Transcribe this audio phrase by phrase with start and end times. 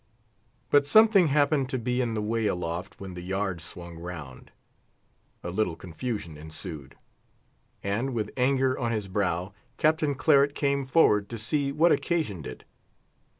[0.71, 4.49] But something happened to be in the way aloft when the yards swung round;
[5.43, 6.95] a little confusion ensued;
[7.83, 12.63] and, with anger on his brow, Captain Claret came forward to see what occasioned it.